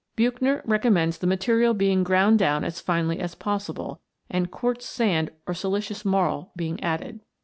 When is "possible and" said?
3.35-4.49